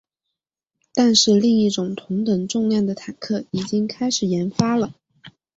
[0.95, 4.95] 但是另一种同等重量的坦克已经开始研发了。